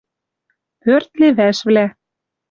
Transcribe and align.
Пӧрт 0.81 1.11
левӓшвлӓ— 1.19 1.85